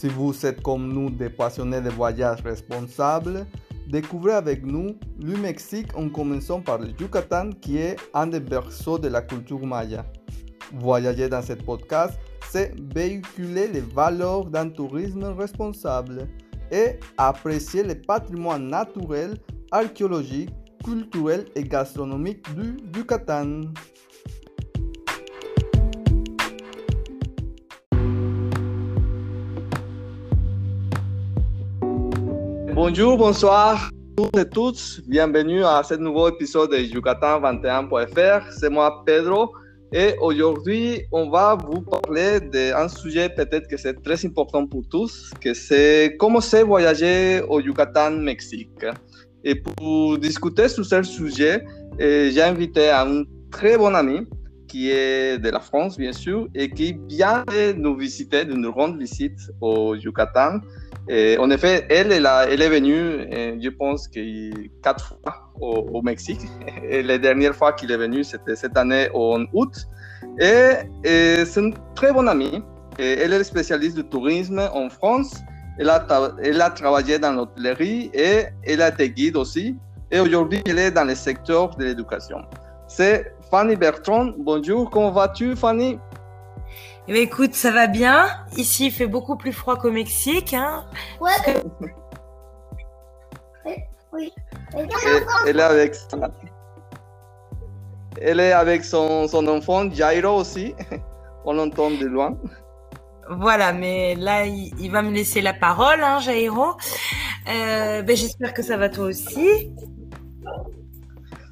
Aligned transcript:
Si 0.00 0.08
vous 0.08 0.46
êtes 0.46 0.62
comme 0.62 0.90
nous 0.90 1.10
des 1.10 1.28
passionnés 1.28 1.82
de 1.82 1.90
voyages 1.90 2.40
responsables, 2.40 3.46
découvrez 3.86 4.32
avec 4.32 4.64
nous 4.64 4.96
le 5.22 5.36
Mexique 5.36 5.94
en 5.94 6.08
commençant 6.08 6.62
par 6.62 6.78
le 6.78 6.88
Yucatan 6.98 7.50
qui 7.60 7.76
est 7.76 7.96
un 8.14 8.28
des 8.28 8.40
berceaux 8.40 8.98
de 8.98 9.08
la 9.08 9.20
culture 9.20 9.60
maya. 9.66 10.06
Voyager 10.72 11.28
dans 11.28 11.42
ce 11.42 11.52
podcast, 11.52 12.18
c'est 12.48 12.74
véhiculer 12.94 13.68
les 13.68 13.82
valeurs 13.82 14.46
d'un 14.46 14.70
tourisme 14.70 15.24
responsable 15.38 16.26
et 16.72 16.98
apprécier 17.18 17.82
le 17.82 17.94
patrimoine 17.94 18.68
naturel, 18.68 19.36
archéologique, 19.70 20.48
culturel 20.82 21.44
et 21.54 21.62
gastronomique 21.62 22.42
du 22.54 22.78
Yucatan. 22.98 23.64
Bonjour, 32.82 33.18
bonsoir 33.18 33.90
toutes 34.16 34.38
et 34.38 34.48
tous. 34.48 35.02
Bienvenue 35.06 35.62
à 35.62 35.82
ce 35.82 35.92
nouveau 35.96 36.30
épisode 36.30 36.70
de 36.70 36.78
Yucatan21.fr. 36.78 38.50
C'est 38.58 38.70
moi, 38.70 39.02
Pedro. 39.04 39.52
Et 39.92 40.14
aujourd'hui, 40.18 41.02
on 41.12 41.28
va 41.28 41.58
vous 41.62 41.82
parler 41.82 42.40
d'un 42.40 42.88
sujet 42.88 43.28
peut-être 43.28 43.68
que 43.68 43.76
c'est 43.76 44.02
très 44.02 44.24
important 44.24 44.66
pour 44.66 44.88
tous, 44.88 45.30
que 45.42 45.52
c'est 45.52 46.16
comment 46.18 46.40
c'est 46.40 46.62
voyager 46.62 47.42
au 47.50 47.60
Yucatan, 47.60 48.12
Mexique. 48.12 48.86
Et 49.44 49.56
pour 49.56 50.16
discuter 50.16 50.66
sur 50.68 50.86
ce 50.86 51.02
sujet, 51.02 51.62
eh, 51.98 52.30
j'ai 52.32 52.42
invité 52.42 52.88
un 52.88 53.24
très 53.50 53.76
bon 53.76 53.94
ami 53.94 54.26
qui 54.68 54.88
est 54.90 55.36
de 55.36 55.50
la 55.50 55.60
France, 55.60 55.98
bien 55.98 56.14
sûr, 56.14 56.48
et 56.54 56.70
qui 56.70 56.96
vient 57.08 57.44
de 57.46 57.72
nous 57.72 57.94
visiter, 57.94 58.46
de 58.46 58.54
nous 58.54 58.72
rendre 58.72 58.96
visite 58.96 59.38
au 59.60 59.94
Yucatan. 59.96 60.60
En 61.38 61.50
effet, 61.50 61.86
elle, 61.90 62.12
est 62.12 62.68
venue, 62.68 63.26
je 63.60 63.68
pense, 63.68 64.08
quatre 64.82 65.18
fois 65.22 65.50
au, 65.60 66.02
Mexique. 66.02 66.40
Et 66.88 67.02
la 67.02 67.18
dernière 67.18 67.54
fois 67.54 67.72
qu'il 67.72 67.90
est 67.90 67.96
venu, 67.96 68.22
c'était 68.22 68.54
cette 68.54 68.76
année 68.76 69.08
en 69.12 69.44
août. 69.52 69.88
Et, 70.38 70.72
c'est 71.02 71.60
une 71.60 71.74
très 71.94 72.12
bonne 72.12 72.28
amie. 72.28 72.62
Elle 72.98 73.32
est 73.32 73.44
spécialiste 73.44 73.96
du 73.96 74.04
tourisme 74.04 74.60
en 74.72 74.88
France. 74.88 75.34
Elle 75.78 75.88
a, 75.88 76.06
elle 76.42 76.60
a 76.60 76.70
travaillé 76.70 77.18
dans 77.18 77.32
l'hôtellerie 77.32 78.10
et 78.12 78.44
elle 78.64 78.82
a 78.82 78.88
été 78.88 79.10
guide 79.10 79.36
aussi. 79.36 79.76
Et 80.12 80.20
aujourd'hui, 80.20 80.62
elle 80.66 80.78
est 80.78 80.90
dans 80.90 81.04
le 81.04 81.14
secteur 81.14 81.74
de 81.76 81.84
l'éducation. 81.84 82.42
C'est 82.88 83.32
Fanny 83.50 83.76
Bertrand. 83.76 84.30
Bonjour, 84.38 84.90
comment 84.90 85.12
vas-tu, 85.12 85.56
Fanny? 85.56 85.98
Eh 87.10 87.12
bien, 87.12 87.22
écoute, 87.22 87.56
ça 87.56 87.72
va 87.72 87.88
bien. 87.88 88.28
Ici, 88.56 88.86
il 88.86 88.92
fait 88.92 89.08
beaucoup 89.08 89.36
plus 89.36 89.52
froid 89.52 89.74
qu'au 89.74 89.90
Mexique. 89.90 90.54
Hein, 90.54 90.84
ouais. 91.20 91.30
Oui. 93.64 93.72
oui. 94.12 94.32
Elle, 95.44 95.58
est 95.58 95.62
avec, 95.62 95.96
elle 98.20 98.38
est 98.38 98.52
avec 98.52 98.84
son, 98.84 99.26
son 99.26 99.44
enfant, 99.48 99.90
Jairo 99.90 100.38
aussi. 100.38 100.72
On 101.44 101.54
l'entend 101.54 101.90
de 101.90 102.06
loin. 102.06 102.38
Voilà, 103.28 103.72
mais 103.72 104.14
là, 104.14 104.46
il, 104.46 104.88
va 104.92 105.02
me 105.02 105.10
laisser 105.10 105.40
la 105.40 105.52
parole, 105.52 106.04
hein, 106.04 106.20
Jairo. 106.20 106.76
Euh, 107.48 108.02
ben, 108.02 108.16
J'espère 108.16 108.54
que 108.54 108.62
ça 108.62 108.76
va 108.76 108.88
toi 108.88 109.06
aussi. 109.06 109.74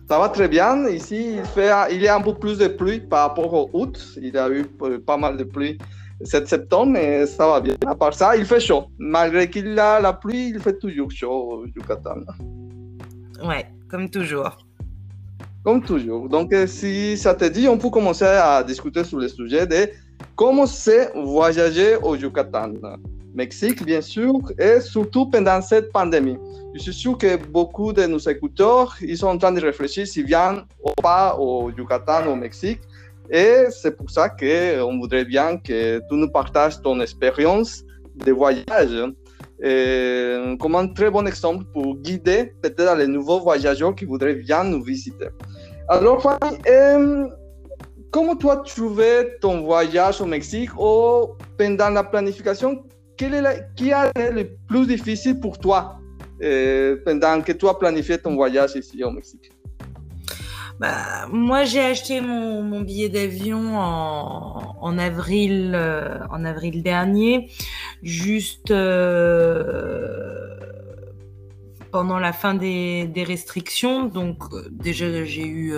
Ça 0.09 0.19
va 0.19 0.31
très 0.31 0.49
bien. 0.49 0.89
Ici, 0.89 1.35
il, 1.37 1.45
fait, 1.45 1.71
il 1.91 2.01
y 2.01 2.09
a 2.09 2.17
un 2.17 2.23
peu 2.23 2.33
plus 2.35 2.57
de 2.57 2.67
pluie 2.67 3.01
par 3.01 3.29
rapport 3.29 3.53
au 3.53 3.69
août. 3.75 4.15
Il 4.17 4.35
y 4.35 4.39
a 4.39 4.49
eu 4.49 4.65
pas 5.07 5.19
mal 5.19 5.37
de 5.37 5.45
pluie 5.45 5.77
cette 6.25 6.49
septembre, 6.49 6.93
mais 6.93 7.27
ça 7.27 7.47
va 7.47 7.61
bien. 7.61 7.77
À 7.87 7.95
part 7.95 8.15
ça, 8.15 8.35
il 8.35 8.47
fait 8.47 8.59
chaud. 8.59 8.87
Malgré 8.99 9.51
qu'il 9.51 9.79
a 9.79 10.01
la 10.01 10.15
pluie, 10.15 10.49
il 10.49 10.61
fait 10.61 10.79
toujours 10.79 11.11
chaud 11.11 11.61
au 11.63 11.67
Yucatan. 11.67 12.21
Ouais, 13.45 13.67
comme 13.91 14.09
toujours. 14.09 14.57
Comme 15.63 15.83
toujours. 15.83 16.29
Donc, 16.29 16.55
euh, 16.55 16.67
si 16.67 17.19
ça 17.19 17.35
te 17.35 17.45
dit, 17.45 17.69
on 17.69 17.77
peut 17.77 17.91
commencer 17.91 18.25
à 18.25 18.63
discuter 18.65 19.05
sur 19.05 19.19
le 19.19 19.29
sujet 19.29 19.67
de 19.67 19.91
comment 20.35 20.67
c'est 20.67 21.13
voyager 21.15 21.97
au 21.97 22.17
Yucatan. 22.17 22.73
Mexique, 23.35 23.85
bien 23.85 24.01
sûr, 24.01 24.33
et 24.59 24.81
surtout 24.81 25.27
pendant 25.27 25.61
cette 25.61 25.93
pandémie. 25.93 26.39
Je 26.75 26.81
suis 26.81 26.95
sûr 26.95 27.17
que 27.17 27.37
beaucoup 27.37 27.93
de 27.93 28.07
nos 28.07 28.19
écouteurs, 28.19 28.97
ils 29.01 29.17
sont 29.17 29.29
en 29.29 29.39
train 29.39 29.53
de 29.53 29.61
réfléchir 29.61 30.07
s'ils 30.07 30.27
viennent 30.27 30.63
ou 30.85 30.91
pas 31.03 31.37
au 31.39 31.71
Yucatan, 31.71 32.27
au 32.27 32.37
Mexique. 32.37 32.81
Et 33.31 33.67
c'est 33.71 33.97
pour 33.97 34.11
ça 34.11 34.29
qu'on 34.29 34.99
voudrait 34.99 35.25
bien 35.25 35.59
que 35.59 35.99
tu 35.99 36.15
nous 36.15 36.31
partages 36.31 36.81
ton 36.81 37.01
expérience 37.01 37.85
de 38.17 38.33
voyage 38.33 38.97
comme 39.61 40.77
un 40.77 40.89
très 40.89 41.11
bon 41.11 41.27
exemple 41.27 41.65
pour 41.73 41.97
guider 41.97 42.53
peut-être 42.63 42.97
les 42.97 43.07
nouveaux 43.07 43.41
voyageurs 43.41 43.95
qui 43.95 44.05
voudraient 44.05 44.35
bien 44.35 44.65
nous 44.65 44.83
visiter. 44.83 45.29
Alors, 45.89 46.23
Fanny, 46.23 46.59
euh, 46.69 47.27
comment 48.11 48.37
tu 48.37 48.49
as 48.51 48.57
trouvé 48.57 49.39
ton 49.41 49.63
voyage 49.63 50.21
au 50.21 50.27
Mexique 50.27 50.71
ou 50.79 51.29
pendant 51.57 51.91
la 51.91 52.05
planification, 52.05 52.85
quel 53.19 53.35
est 53.35 53.67
qui 53.77 53.93
a 53.93 54.09
été 54.09 54.31
le 54.31 54.49
plus 54.67 54.87
difficile 54.87 55.39
pour 55.41 55.59
toi 55.59 56.01
euh, 56.43 56.97
pendant 57.05 57.43
que 57.43 57.53
tu 57.53 57.69
as 57.69 57.75
planifié 57.75 58.17
ton 58.17 58.35
voyage 58.35 58.77
ici 58.77 59.03
au 59.05 59.11
Mexique? 59.11 59.51
Bah, 60.79 61.27
moi, 61.33 61.65
j'ai 61.65 61.81
acheté 61.81 62.21
mon, 62.21 62.81
billet 62.83 63.09
d'avion 63.09 63.77
en, 63.77 64.77
en, 64.81 64.99
avril, 64.99 65.73
euh, 65.75 66.21
en 66.31 66.45
avril 66.45 66.85
dernier, 66.85 67.51
juste 68.05 68.71
euh, 68.71 70.55
pendant 71.91 72.19
la 72.19 72.33
fin 72.33 72.55
des, 72.55 73.25
restrictions. 73.27 74.07
Donc, 74.07 74.43
euh, 74.53 74.69
déjà, 74.71 75.25
j'ai 75.25 75.47
eu, 75.47 75.75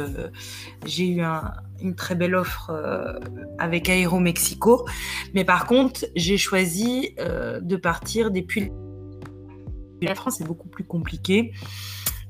j'ai 0.86 1.06
eu 1.06 1.22
un, 1.22 1.52
une 1.80 1.94
très 1.94 2.14
belle 2.14 2.34
offre 2.34 2.70
avec 3.58 3.88
Aéromexico. 3.88 4.86
Mais 5.34 5.44
par 5.44 5.66
contre, 5.66 6.04
j'ai 6.14 6.38
choisi 6.38 7.14
de 7.18 7.76
partir 7.76 8.30
depuis 8.30 8.70
la 10.06 10.14
France, 10.14 10.36
c'est 10.38 10.46
beaucoup 10.46 10.68
plus 10.68 10.84
compliqué. 10.84 11.52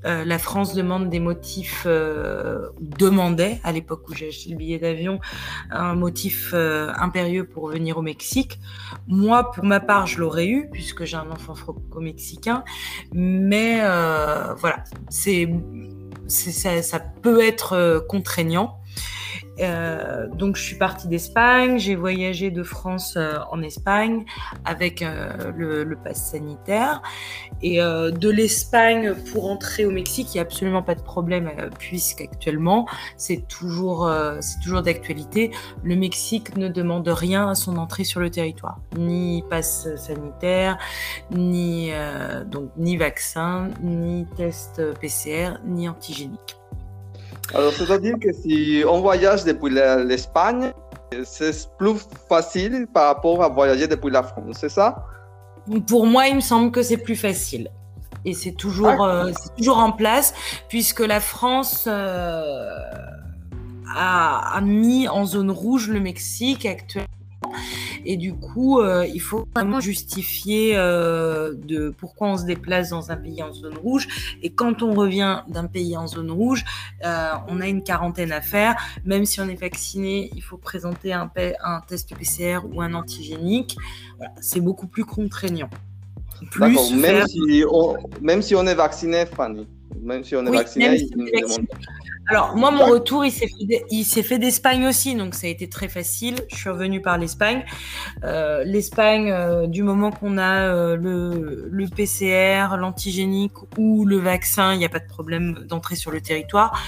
Euh, 0.05 0.25
la 0.25 0.39
France 0.39 0.75
demande 0.75 1.11
des 1.11 1.21
motifs, 1.21 1.85
euh, 1.87 2.69
demandait 2.81 3.61
à 3.65 3.73
l'époque 3.73 4.09
où 4.09 4.15
j'ai 4.15 4.29
acheté 4.29 4.51
le 4.51 4.57
billet 4.57 4.79
d'avion, 4.79 5.21
un 5.71 5.95
motif 5.95 6.53
euh, 6.55 6.91
impérieux 6.97 7.45
pour 7.45 7.69
venir 7.69 7.99
au 7.99 8.03
Mexique. 8.03 8.59
Moi, 9.09 9.51
pour 9.51 9.65
ma 9.65 9.81
part, 9.81 10.07
je 10.07 10.19
l'aurais 10.19 10.47
eu 10.47 10.69
puisque 10.73 11.05
j'ai 11.05 11.17
un 11.17 11.31
enfant 11.31 11.55
franco-mexicain, 11.55 12.65
mais 13.13 13.81
voilà, 13.81 14.85
c'est 15.09 15.51
ça, 16.29 17.01
peut 17.01 17.43
être 17.43 18.05
contraignant. 18.09 18.77
Euh, 19.61 20.27
donc 20.29 20.57
je 20.57 20.63
suis 20.63 20.77
partie 20.77 21.09
d'Espagne, 21.09 21.79
j'ai 21.79 21.95
voyagé 21.95 22.51
de 22.51 22.63
France 22.63 23.15
euh, 23.17 23.39
en 23.51 23.63
Espagne 23.63 24.25
avec 24.65 25.03
euh, 25.03 25.53
le, 25.57 25.85
le 25.85 25.97
pass 25.97 26.31
sanitaire. 26.31 27.03
Et 27.63 27.79
de 27.79 28.31
l'Espagne 28.31 29.13
pour 29.33 29.51
entrer 29.51 29.85
au 29.85 29.91
Mexique, 29.91 30.29
il 30.31 30.37
n'y 30.37 30.39
a 30.39 30.43
absolument 30.43 30.83
pas 30.83 30.95
de 30.95 31.03
problème 31.03 31.51
puisqu'actuellement 31.79 32.87
c'est 33.19 33.47
toujours, 33.49 34.11
c'est 34.41 34.61
toujours 34.61 34.81
d'actualité. 34.81 35.51
Le 35.83 35.95
Mexique 35.95 36.57
ne 36.57 36.69
demande 36.69 37.07
rien 37.09 37.51
à 37.51 37.55
son 37.55 37.77
entrée 37.77 38.05
sur 38.05 38.21
le 38.21 38.31
territoire, 38.31 38.79
ni 38.97 39.45
passe 39.51 39.95
sanitaire, 39.97 40.79
ni, 41.31 41.91
donc, 42.47 42.71
ni 42.79 42.97
vaccin, 42.97 43.69
ni 43.83 44.27
test 44.37 44.81
PCR, 44.99 45.59
ni 45.67 45.87
antigénique. 45.87 46.60
Alors, 47.55 47.73
c'est-à-dire 47.73 48.15
que 48.21 48.33
si 48.33 48.83
on 48.89 49.01
voyage 49.01 49.45
depuis 49.45 49.71
l'Espagne, 49.71 50.73
c'est 51.25 51.69
plus 51.79 51.97
facile 52.29 52.87
par 52.93 53.07
rapport 53.07 53.43
à 53.43 53.49
voyager 53.49 53.87
depuis 53.89 54.11
la 54.11 54.23
France, 54.23 54.59
c'est 54.61 54.69
ça? 54.69 55.05
Pour 55.87 56.07
moi, 56.07 56.29
il 56.29 56.37
me 56.37 56.41
semble 56.41 56.71
que 56.71 56.83
c'est 56.83 56.97
plus 56.97 57.17
facile. 57.17 57.71
Et 58.25 58.35
c'est 58.35 58.53
toujours, 58.53 59.03
euh, 59.03 59.31
toujours 59.57 59.79
en 59.79 59.93
place, 59.93 60.35
puisque 60.69 61.01
la 61.01 61.21
France 61.21 61.85
euh, 61.87 62.69
a, 63.95 64.57
a, 64.57 64.61
mis 64.61 65.09
en 65.09 65.25
zone 65.25 65.51
rouge 65.51 65.89
le 65.89 66.01
Mexique 66.01 66.67
actuellement. 66.67 67.09
Et 68.05 68.17
du 68.17 68.35
coup, 68.35 68.81
euh, 68.81 69.07
il 69.07 69.21
faut 69.21 69.47
vraiment 69.55 69.81
justifier 69.81 70.77
euh, 70.77 71.55
de 71.55 71.91
pourquoi 71.91 72.29
on 72.29 72.37
se 72.37 72.45
déplace 72.45 72.91
dans 72.91 73.11
un 73.11 73.17
pays 73.17 73.43
en 73.43 73.53
zone 73.53 73.77
rouge. 73.77 74.09
Et 74.43 74.51
quand 74.51 74.83
on 74.83 74.95
revient 74.95 75.43
d'un 75.49 75.67
pays 75.67 75.97
en 75.97 76.07
zone 76.07 76.31
rouge, 76.31 76.65
euh, 77.05 77.33
on 77.49 77.61
a 77.61 77.69
une 77.69 77.83
quarantaine 77.83 78.33
à 78.33 78.41
faire. 78.41 78.77
Même 79.05 79.25
si 79.25 79.41
on 79.41 79.49
est 79.49 79.61
vacciné, 79.61 80.31
il 80.35 80.43
faut 80.43 80.57
présenter 80.57 81.13
un, 81.13 81.31
un 81.65 81.81
test 81.87 82.15
PCR 82.17 82.61
ou 82.65 82.81
un 82.81 82.95
antigénique. 82.95 83.77
Voilà, 84.17 84.33
c'est 84.41 84.61
beaucoup 84.61 84.87
plus 84.87 85.05
contraignant. 85.05 85.71
Plus 86.51 86.95
même, 86.95 87.27
si 87.27 87.65
on, 87.71 87.97
même 88.23 88.41
si 88.41 88.55
on 88.55 88.67
est 88.67 88.75
vacciné, 88.75 89.27
Fanny. 89.27 89.69
Même 90.03 90.25
si 90.25 90.37
on 90.37 90.47
est 90.47 90.51
vacciné, 90.51 90.97
il 90.97 91.11
demande. 91.11 91.67
Alors, 92.31 92.55
moi, 92.55 92.71
mon 92.71 92.87
retour, 92.87 93.25
il 93.25 93.33
s'est 93.33 94.23
fait, 94.23 94.39
d'Espagne 94.39 94.87
aussi, 94.87 95.17
donc 95.17 95.35
ça 95.35 95.49
a 95.49 95.51
été 95.51 95.69
très 95.69 95.89
facile. 95.89 96.37
Je 96.49 96.55
suis 96.55 96.71
revenue 96.71 97.03
par 97.03 97.19
l'Espagne. 97.19 97.65
Euh, 98.23 98.63
L'Espagne, 98.63 99.33
euh, 99.33 99.67
du 99.67 99.83
moment 99.83 100.13
qu'on 100.13 100.39
a 100.39 100.69
euh, 100.69 100.97
le, 100.97 101.69
le, 101.69 101.89
PCR, 101.89 102.77
l'antigénique 102.77 103.55
ou 103.79 104.05
le 104.05 104.19
vaccin, 104.19 104.75
il 104.75 104.79
n'y 104.79 104.85
a 104.85 104.89
pas 104.89 105.01
de 105.01 105.09
problème 105.09 105.65
d'entrée 105.69 105.97
sur 105.97 106.13
le 106.13 106.21
territoire. 106.21 106.81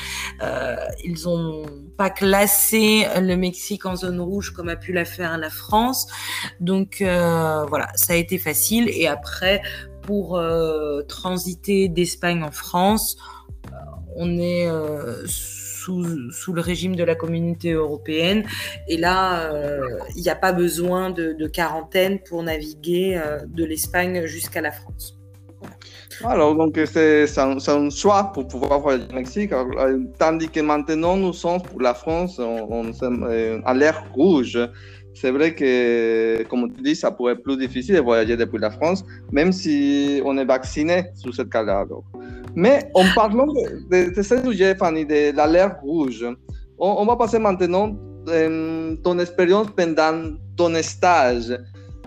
Ils 1.02 1.25
n'ont 1.25 1.64
pas 1.96 2.10
classé 2.10 3.06
le 3.16 3.34
Mexique 3.34 3.84
en 3.84 3.96
zone 3.96 4.20
rouge 4.20 4.50
comme 4.50 4.69
a 4.69 4.76
pu 4.76 4.93
la 4.93 5.05
faire 5.05 5.37
la 5.38 5.50
France. 5.50 6.06
Donc, 6.60 6.98
voilà, 7.00 7.88
ça 7.96 8.12
a 8.12 8.16
été 8.16 8.38
facile. 8.38 8.88
Et 8.90 9.08
après, 9.08 9.60
pour 10.02 10.40
transiter 11.08 11.88
d'Espagne 11.88 12.43
en 12.43 12.50
France, 12.50 13.16
on 14.16 14.38
est 14.38 14.69
euh, 14.69 15.25
sous, 15.26 16.02
le 16.52 16.60
régime 16.60 16.94
de 16.96 17.04
la 17.04 17.14
communauté 17.14 17.72
européenne. 17.72 18.44
Et 18.88 18.96
là, 18.96 19.52
euh, 19.52 19.81
il 20.16 20.22
n'y 20.22 20.28
a 20.28 20.37
pas 20.37 20.52
besoin 20.52 21.10
de, 21.10 21.46
quarantaine 21.49 22.20
pour 22.20 22.43
naviguer 22.43 23.16
euh, 23.16 23.38
de 23.46 23.64
l'Espagne 23.64 24.26
jusqu'à 24.26 24.60
la 24.60 24.70
France. 24.70 25.19
Alors, 26.25 26.55
donc, 26.55 26.78
c'est 26.87 27.26
un, 27.38 27.90
choix 27.90 28.32
pour 28.32 28.46
pouvoir 28.46 28.81
voyager 28.81 29.06
au 29.10 29.14
Mexique. 29.14 29.52
tandis 30.19 30.48
que 30.48 30.60
maintenant, 30.60 31.16
nous 31.16 31.32
sommes 31.32 31.62
pour 31.62 31.81
la 31.81 31.94
France 31.94 32.38
on, 32.38 32.93
à 33.64 33.75
l'air 33.75 34.05
rouge. 34.12 34.58
C'est 35.22 35.30
vrai 35.30 35.54
que, 35.54 36.42
comme 36.50 36.69
tu 36.74 36.82
dis, 36.82 36.96
ça 36.96 37.12
pourrait 37.12 37.34
être 37.34 37.44
plus 37.44 37.56
difficile 37.56 37.94
de 37.94 38.00
voyager 38.00 38.36
depuis 38.36 38.58
la 38.58 38.72
France, 38.72 39.04
même 39.30 39.52
si 39.52 40.20
on 40.24 40.36
est 40.36 40.44
vacciné 40.44 41.04
sur 41.14 41.32
cette 41.32 41.48
cas-là. 41.48 41.86
Mais 42.56 42.90
en 42.94 43.04
parlant 43.14 43.46
de, 43.46 44.12
de, 44.12 44.20
ce 44.20 44.42
sujet, 44.42 44.74
Fanny, 44.74 45.06
de 45.06 45.30
l'alerte 45.36 45.78
rouge, 45.80 46.26
on, 46.76 47.06
va 47.06 47.14
passer 47.14 47.38
maintenant 47.38 47.96
à 48.26 48.48
ton 49.04 49.20
expérience 49.20 49.69
pendant 49.76 50.34
ton 50.56 50.74
stage. 50.82 51.56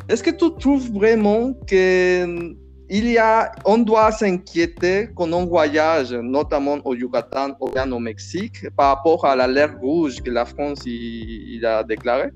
Est-ce 0.09 0.21
que 0.21 0.31
tu 0.31 0.53
trouves 0.59 0.91
vraiment 0.91 1.53
que 1.65 2.53
il 2.89 3.09
y 3.09 3.17
a, 3.17 3.50
on 3.63 3.77
doit 3.77 4.12
s'inquiéter 4.12 5.07
quand 5.15 5.31
on 5.31 5.45
voyage, 5.45 6.12
notamment 6.12 6.79
au 6.83 6.94
Yucatan 6.94 7.56
ou 7.62 7.69
bien 7.69 7.89
au 7.94 8.00
Mexique, 8.00 8.69
par 8.75 8.97
rapport 8.97 9.25
à 9.25 9.38
l'alerte 9.38 9.77
rouge 9.79 10.21
que 10.21 10.29
la 10.29 10.44
France 10.44 10.81
il, 10.85 11.65
a 11.65 11.81
déclaré 11.81 12.29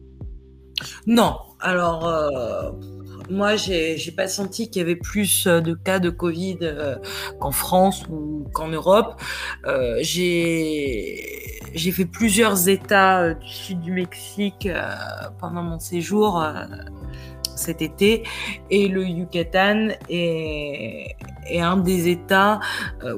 Non. 1.08 1.38
Alors, 1.62 2.08
euh, 2.08 2.72
moi, 3.30 3.56
j'ai 3.58 4.14
pas 4.16 4.28
senti 4.28 4.70
qu'il 4.70 4.81
y 4.81 4.86
avait 4.86 4.96
plus 4.96 5.46
euh, 5.46 5.60
de 5.60 5.74
cas 5.74 6.00
de 6.00 6.10
Covid 6.10 6.60
euh, 6.62 6.96
qu'en 7.40 7.52
France 7.52 8.06
ou 8.10 8.48
qu'en 8.54 8.70
Europe. 8.70 9.22
J'ai 10.02 11.92
fait 11.92 12.06
plusieurs 12.06 12.70
États 12.70 13.34
du 13.34 13.48
sud 13.48 13.81
du 13.81 13.92
Mexique 13.92 14.70
pendant 15.40 15.64
mon 15.64 15.80
séjour 15.80 16.44
cet 17.56 17.81
été 17.81 18.24
et 18.70 18.88
le 18.88 19.06
Yucatan 19.06 19.90
est 20.10 21.16
un 21.60 21.78
des 21.78 22.08
États 22.08 22.62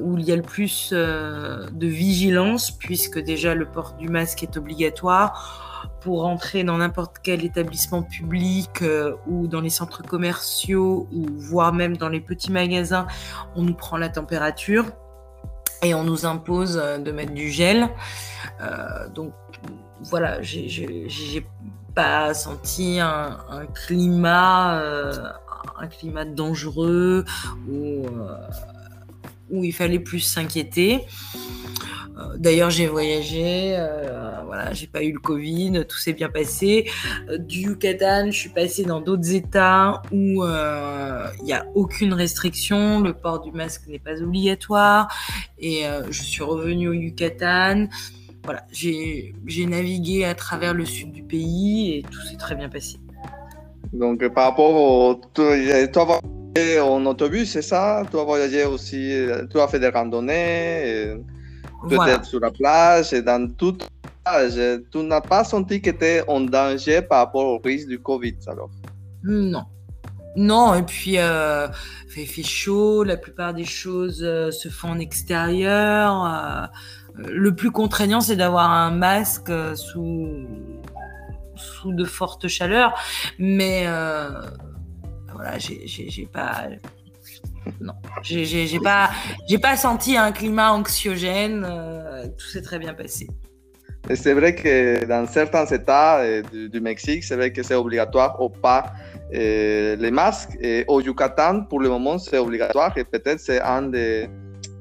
où 0.00 0.18
il 0.18 0.24
y 0.24 0.32
a 0.32 0.36
le 0.36 0.42
plus 0.42 0.92
de 0.92 1.86
vigilance 1.86 2.72
puisque 2.72 3.20
déjà 3.20 3.54
le 3.54 3.66
port 3.66 3.94
du 3.98 4.08
masque 4.08 4.42
est 4.42 4.56
obligatoire 4.56 5.71
pour 6.02 6.26
entrer 6.26 6.64
dans 6.64 6.78
n'importe 6.78 7.16
quel 7.22 7.44
établissement 7.44 8.02
public 8.02 8.82
euh, 8.82 9.14
ou 9.26 9.46
dans 9.46 9.60
les 9.60 9.70
centres 9.70 10.02
commerciaux 10.02 11.08
ou 11.12 11.26
voire 11.38 11.72
même 11.72 11.96
dans 11.96 12.08
les 12.08 12.20
petits 12.20 12.50
magasins, 12.50 13.06
on 13.54 13.62
nous 13.62 13.74
prend 13.74 13.96
la 13.96 14.08
température 14.08 14.86
et 15.82 15.94
on 15.94 16.04
nous 16.04 16.26
impose 16.26 16.80
euh, 16.82 16.98
de 16.98 17.12
mettre 17.12 17.32
du 17.32 17.50
gel. 17.50 17.88
Euh, 18.60 19.08
donc 19.08 19.32
voilà, 20.02 20.42
j'ai 20.42 21.46
pas 21.94 22.34
senti 22.34 22.98
un, 22.98 23.38
climat, 23.72 24.82
un 25.78 25.86
climat 25.86 26.24
dangereux 26.24 27.24
ou 27.68 28.06
où 29.52 29.62
il 29.62 29.72
fallait 29.72 30.00
plus 30.00 30.20
s'inquiéter. 30.20 31.06
Euh, 32.18 32.36
d'ailleurs, 32.36 32.70
j'ai 32.70 32.86
voyagé, 32.86 33.74
euh, 33.76 34.42
voilà, 34.46 34.72
j'ai 34.72 34.86
pas 34.86 35.02
eu 35.02 35.12
le 35.12 35.18
Covid, 35.18 35.84
tout 35.88 35.96
s'est 35.96 36.12
bien 36.12 36.28
passé. 36.28 36.90
Euh, 37.28 37.38
du 37.38 37.60
Yucatan, 37.60 38.26
je 38.26 38.36
suis 38.36 38.48
passée 38.50 38.84
dans 38.84 39.00
d'autres 39.00 39.32
États 39.32 40.02
où 40.10 40.44
il 40.44 41.44
n'y 41.44 41.52
a 41.52 41.66
aucune 41.74 42.12
restriction, 42.12 43.00
le 43.00 43.14
port 43.14 43.40
du 43.40 43.52
masque 43.52 43.86
n'est 43.88 43.98
pas 43.98 44.20
obligatoire, 44.20 45.08
et 45.58 45.84
je 46.10 46.22
suis 46.22 46.42
revenue 46.42 46.88
au 46.88 46.92
Yucatan. 46.92 47.86
Voilà, 48.44 48.64
j'ai 48.72 49.34
navigué 49.66 50.24
à 50.24 50.34
travers 50.34 50.74
le 50.74 50.84
sud 50.84 51.12
du 51.12 51.22
pays 51.22 51.94
et 51.94 52.02
tout 52.02 52.20
s'est 52.22 52.36
très 52.36 52.56
bien 52.56 52.68
passé. 52.68 52.98
Donc, 53.92 54.26
par 54.28 54.48
rapport 54.48 54.74
au. 54.74 55.14
Toi, 55.34 56.20
en 56.80 57.06
autobus, 57.06 57.50
c'est 57.50 57.62
ça 57.62 58.02
Tu 58.10 58.18
as 58.18 58.24
voyagé 58.24 58.64
aussi, 58.64 59.14
tu 59.50 59.60
as 59.60 59.68
fait 59.68 59.80
des 59.80 59.88
randonnées 59.88 61.16
peut-être 61.88 62.24
sur 62.24 62.40
la 62.40 62.50
plage 62.50 63.12
et 63.12 63.22
dans 63.22 63.48
toute 63.52 63.88
plage. 64.24 64.60
Tu 64.90 64.98
n'as 64.98 65.20
pas 65.20 65.44
senti 65.44 65.80
que 65.80 65.90
tu 65.90 65.96
étais 65.96 66.24
en 66.28 66.40
danger 66.40 67.02
par 67.02 67.18
rapport 67.18 67.46
au 67.46 67.58
risque 67.58 67.88
du 67.88 67.98
Covid 67.98 68.36
alors? 68.46 68.70
Non. 69.22 69.64
Non, 70.34 70.74
et 70.74 70.82
puis 70.82 71.18
euh, 71.18 71.68
il 72.16 72.26
fait 72.26 72.42
chaud, 72.42 73.04
la 73.04 73.18
plupart 73.18 73.52
des 73.52 73.66
choses 73.66 74.22
euh, 74.22 74.50
se 74.50 74.70
font 74.70 74.90
en 74.90 74.98
extérieur. 74.98 76.24
Euh, 76.24 76.66
le 77.28 77.54
plus 77.54 77.70
contraignant, 77.70 78.22
c'est 78.22 78.36
d'avoir 78.36 78.70
un 78.70 78.90
masque 78.90 79.52
sous, 79.76 80.46
sous 81.54 81.92
de 81.92 82.04
fortes 82.04 82.48
chaleurs. 82.48 82.94
Mais 83.38 83.86
voilà, 85.42 85.58
j'ai 85.58 86.28
pas 86.32 86.68
pas, 89.60 89.76
senti 89.76 90.16
un 90.16 90.32
climat 90.32 90.72
anxiogène. 90.72 91.66
Euh, 91.68 92.26
tout 92.38 92.46
s'est 92.46 92.62
très 92.62 92.78
bien 92.78 92.94
passé. 92.94 93.26
C'est 94.14 94.34
vrai 94.34 94.54
que 94.54 95.04
dans 95.04 95.26
certains 95.26 95.66
États 95.66 96.18
euh, 96.18 96.42
du, 96.52 96.80
Mexique, 96.80 97.22
c'est 97.24 97.36
vrai 97.36 97.52
que 97.52 97.62
c'est 97.62 97.74
obligatoire 97.74 98.40
ou 98.40 98.48
pas 98.48 98.92
euh, 99.34 99.96
les 99.96 100.10
masques. 100.10 100.58
Au 100.88 101.00
Yucatan, 101.00 101.64
pour 101.64 101.80
le 101.80 101.88
moment, 101.88 102.18
c'est 102.18 102.38
obligatoire 102.38 102.96
et 102.96 103.04
peut-être 103.04 103.40
c'est 103.40 103.60
un 103.60 103.82
des, 103.82 104.28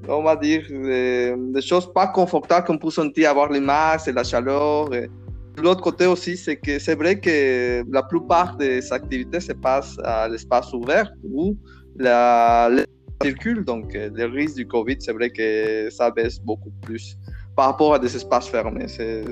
on 0.07 0.23
va 0.23 0.35
dire, 0.35 0.63
des, 0.69 1.61
choses 1.61 1.91
pas 1.91 2.07
confortables 2.07 2.65
qu'on 2.65 2.77
peut 2.77 2.89
sentir 2.89 3.29
avoir 3.29 3.51
les 3.51 3.59
masques 3.59 4.07
et 4.07 4.11
la 4.11 4.23
chaleur. 4.23 4.89
L'autre 5.57 5.81
côté 5.81 6.05
aussi, 6.05 6.37
c'est 6.37 6.57
que 6.57 6.79
c'est 6.79 6.95
vrai 6.95 7.19
que 7.19 7.83
la 7.91 8.03
plupart 8.03 8.57
des 8.57 8.91
activités 8.91 9.39
se 9.39 9.53
passent 9.53 9.97
à 10.03 10.27
l'espace 10.27 10.73
ouvert 10.73 11.11
où 11.23 11.55
la, 11.97 12.69
circule, 13.21 13.63
donc 13.63 13.95
euh, 13.95 14.09
le 14.13 14.25
risque 14.25 14.55
du 14.55 14.67
Covid, 14.67 14.97
c'est 14.99 15.13
vrai 15.13 15.29
que 15.29 15.89
ça 15.89 16.11
baisse 16.11 16.39
beaucoup 16.39 16.71
plus 16.81 17.17
par 17.55 17.65
rapport 17.67 17.93
à 17.93 17.99
des 17.99 18.15
espaces 18.15 18.47
fermés. 18.47 18.87
C'est 18.87 19.25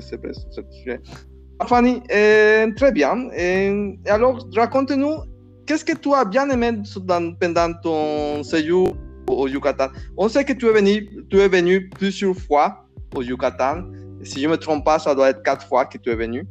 Fanny, 1.66 2.02
euh, 2.12 2.70
très 2.74 2.92
bien. 2.92 3.28
Et, 3.36 3.98
alors, 4.06 4.46
raconte-nous, 4.54 5.14
qu'est-ce 5.66 5.84
que 5.84 5.96
tu 5.96 6.12
as 6.14 6.24
bien 6.24 6.48
aimé 6.50 6.70
pendant 7.40 7.72
ton 7.82 8.42
séjour 8.42 8.96
au 9.28 9.46
Yucatan 9.46 9.88
On 10.16 10.28
sait 10.28 10.44
que 10.44 10.52
tu 10.52 10.66
es 10.66 10.72
venu, 10.72 11.08
tu 11.28 11.38
es 11.38 11.48
venu 11.48 11.88
plusieurs 11.90 12.36
fois 12.36 12.86
au 13.14 13.22
Yucatan. 13.22 13.82
Si 14.22 14.40
je 14.40 14.46
ne 14.46 14.52
me 14.52 14.56
trompe 14.56 14.84
pas, 14.84 14.98
ça 14.98 15.14
doit 15.14 15.30
être 15.30 15.42
quatre 15.42 15.66
fois 15.66 15.84
que 15.86 15.98
tu 15.98 16.10
es 16.10 16.14
venu. 16.14 16.46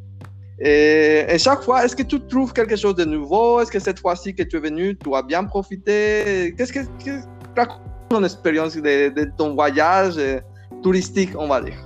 Et, 0.60 1.38
chaque 1.38 1.64
fois, 1.64 1.86
est-ce 1.86 1.96
que 1.96 2.04
tu 2.04 2.20
trouves 2.20 2.52
quelque 2.52 2.76
chose 2.76 2.96
de 2.96 3.06
nouveau? 3.06 3.62
Est-ce 3.62 3.72
que 3.72 3.80
cette 3.80 4.00
fois-ci 4.00 4.36
que 4.36 4.44
tu 4.44 4.58
es 4.58 4.60
venu, 4.60 4.98
tu 4.98 5.16
as 5.16 5.22
bien 5.22 5.44
profité? 5.44 6.54
Qu'est-ce 6.58 6.74
que, 6.74 6.80
tu 7.02 7.22
ton 8.10 8.24
expérience 8.24 8.76
de, 8.76 9.32
ton 9.38 9.54
voyage 9.54 10.16
euh, 10.18 10.40
touristique, 10.82 11.32
on 11.38 11.48
va 11.48 11.62
dire 11.62 11.78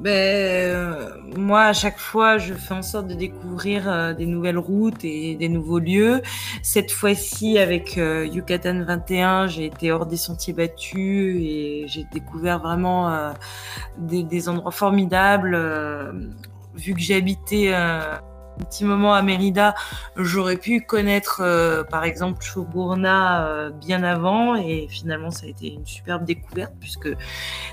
ben, 0.00 0.10
euh, 0.10 1.10
moi, 1.36 1.62
à 1.62 1.72
chaque 1.72 1.98
fois, 1.98 2.38
je 2.38 2.54
fais 2.54 2.74
en 2.74 2.82
sorte 2.82 3.06
de 3.06 3.14
découvrir 3.14 3.88
euh, 3.88 4.14
des 4.14 4.26
nouvelles 4.26 4.58
routes 4.58 5.04
et 5.04 5.36
des 5.36 5.48
nouveaux 5.48 5.78
lieux. 5.78 6.22
Cette 6.62 6.90
fois-ci, 6.90 7.58
avec 7.58 7.96
Yucatan 7.96 8.82
21, 8.84 9.46
j'ai 9.46 9.66
été 9.66 9.92
hors 9.92 10.06
des 10.06 10.16
sentiers 10.16 10.52
battus 10.52 11.36
et 11.40 11.84
j'ai 11.86 12.06
découvert 12.12 12.60
vraiment 12.60 13.32
des, 13.98 14.22
des, 14.22 14.48
endroits 14.48 14.72
formidables 14.72 15.56
vu 16.74 16.94
que 16.94 17.00
j'habitais 17.00 17.70
euh, 17.72 18.16
petit 18.60 18.84
moment 18.84 19.14
à 19.14 19.22
Mérida, 19.22 19.74
j'aurais 20.16 20.56
pu 20.56 20.80
connaître 20.80 21.40
euh, 21.42 21.84
par 21.84 22.04
exemple 22.04 22.42
Chogourna 22.42 23.46
euh, 23.46 23.70
bien 23.70 24.02
avant 24.02 24.54
et 24.56 24.86
finalement 24.88 25.30
ça 25.30 25.46
a 25.46 25.48
été 25.48 25.72
une 25.72 25.86
superbe 25.86 26.24
découverte 26.24 26.72
puisque 26.80 27.08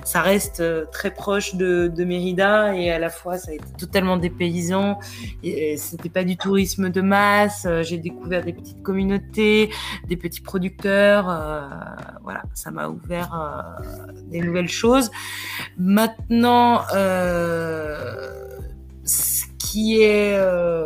ça 0.03 0.22
reste 0.22 0.60
euh, 0.60 0.86
très 0.91 1.12
proche 1.12 1.56
de, 1.56 1.91
de, 1.94 2.03
Mérida 2.03 2.75
et 2.75 2.91
à 2.91 3.00
la 3.00 3.10
fois 3.10 3.38
ça 3.38 3.51
a 3.51 3.53
été 3.53 3.65
totalement 3.77 4.17
dépaysant 4.17 5.00
et 5.44 5.77
c'était 5.77 6.10
pas 6.10 6.24
du 6.24 6.38
tourisme 6.38 6.89
de 6.89 7.01
masse, 7.01 7.67
j'ai 7.82 7.98
découvert 7.98 8.44
des 8.44 8.53
petites 8.53 8.82
communautés, 8.82 9.72
des 10.08 10.15
petits 10.15 10.41
producteurs, 10.41 11.25
voilà, 12.24 12.44
ça 12.53 12.72
m'a 12.72 12.88
ouvert 12.88 13.65
des 14.29 14.39
nouvelles 14.41 14.70
choses. 14.70 15.12
Maintenant, 15.77 16.82
ce 16.89 18.47
est 19.96 20.34
euh, 20.36 20.86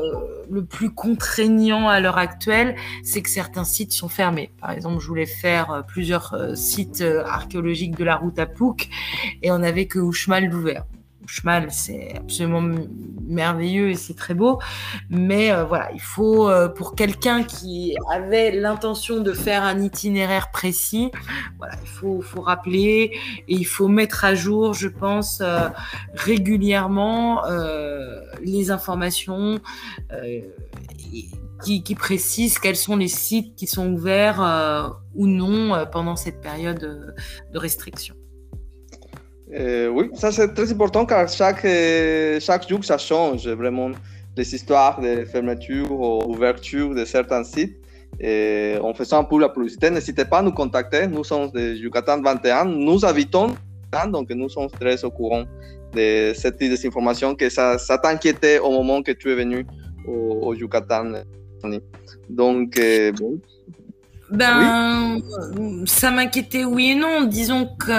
le 0.50 0.64
plus 0.64 0.90
contraignant 0.90 1.88
à 1.88 2.00
l'heure 2.00 2.18
actuelle, 2.18 2.76
c'est 3.04 3.22
que 3.22 3.30
certains 3.30 3.64
sites 3.64 3.92
sont 3.92 4.10
fermés. 4.10 4.52
Par 4.60 4.72
exemple, 4.72 5.00
je 5.00 5.08
voulais 5.08 5.26
faire 5.26 5.72
euh, 5.72 5.82
plusieurs 5.82 6.34
euh, 6.34 6.56
sites 6.56 7.02
archéologiques 7.02 7.98
de 7.98 8.04
la 8.04 8.16
route 8.16 8.38
à 8.40 8.46
Pouc 8.46 8.90
et 9.42 9.52
on 9.52 9.60
n'avait 9.60 9.86
que 9.86 10.00
Uxmal 10.00 10.50
d'ouvert. 10.50 10.86
Chemal, 11.28 11.72
c'est 11.72 12.16
absolument 12.18 12.64
merveilleux 13.26 13.90
et 13.90 13.96
c'est 13.96 14.16
très 14.16 14.34
beau. 14.34 14.60
Mais 15.10 15.52
euh, 15.52 15.64
voilà, 15.64 15.92
il 15.94 16.02
faut, 16.02 16.50
euh, 16.50 16.68
pour 16.68 16.96
quelqu'un 16.96 17.44
qui 17.44 17.96
avait 18.12 18.52
l'intention 18.52 19.22
de 19.22 19.34
faire 19.34 19.64
un 19.64 19.80
itinéraire 19.80 20.52
précis, 20.52 21.12
voilà, 21.58 21.76
il 21.82 21.88
faut, 21.88 22.22
faut 22.22 22.42
rappeler 22.42 23.18
et 23.48 23.54
il 23.54 23.66
faut 23.66 23.88
mettre 23.88 24.26
à 24.26 24.36
jour, 24.36 24.74
je 24.74 24.88
pense, 24.88 25.42
euh, 25.42 25.70
régulièrement 26.14 27.44
les 28.44 28.72
informations 28.72 29.60
qui, 31.64 31.84
qui, 31.84 31.96
précisent 31.96 32.60
quels 32.60 32.76
sont 32.76 32.96
les 32.96 33.08
sites 33.08 33.56
qui 33.56 33.68
sont 33.68 33.92
ouverts 33.92 34.96
ou 35.16 35.28
non 35.28 35.86
pendant 35.92 36.16
cette 36.16 36.42
période 36.42 37.14
de 37.54 37.58
restriction. 37.58 38.16
Euh, 39.54 39.88
oui, 39.90 40.10
ça 40.14 40.32
c'est 40.32 40.54
très 40.54 40.72
important 40.72 41.06
car 41.06 41.28
chaque, 41.28 41.66
euh, 41.66 42.40
chaque 42.40 42.70
jour 42.70 42.84
ça 42.86 42.98
change 42.98 43.48
vraiment 43.50 43.92
les 44.38 44.56
histoires 44.56 45.02
de 45.02 45.26
fermeture 45.26 45.92
ou 45.92 46.24
ouverture 46.32 46.96
de 46.96 47.04
certains 47.04 47.44
sites. 47.44 47.78
Et 48.20 48.76
en 48.82 48.94
faisant 48.94 49.24
pour 49.24 49.40
la 49.40 49.50
publicité, 49.50 49.90
n'hésitez 49.90 50.26
pas 50.26 50.40
à 50.40 50.42
nous 50.42 50.52
contacter. 50.52 51.08
Nous 51.08 51.24
sommes 51.24 51.50
de 51.52 51.74
Yucatan 51.74 52.22
21. 52.22 52.66
Nous 52.66 53.04
habitons 53.04 53.56
donc 54.10 54.30
nous 54.30 54.50
sommes 54.50 54.70
très 54.70 55.04
au 55.04 55.12
courant 55.12 55.44
de 55.94 56.32
cette 56.34 56.58
désinformation 56.58 57.36
que 57.36 57.50
ça, 57.50 57.78
ça 57.78 57.98
t'inquiétait 57.98 58.60
au 58.60 58.72
moment 58.72 59.02
que 59.02 59.12
tu 59.12 59.32
es 59.32 59.36
venu 59.36 59.66
au, 60.08 60.40
au 60.44 60.54
Yucatan. 60.54 61.14
Donc, 62.30 62.78
euh, 62.78 63.12
bon, 63.12 63.40
ben, 64.32 65.20
ça 65.86 66.10
m'inquiétait 66.10 66.64
oui 66.64 66.92
et 66.92 66.96
non. 66.96 67.26
Disons 67.26 67.68
que 67.78 67.92